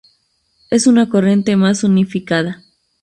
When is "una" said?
0.87-1.09